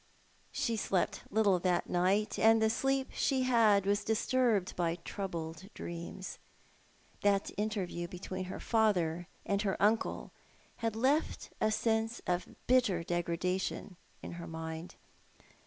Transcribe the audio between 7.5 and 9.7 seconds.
interview between her father and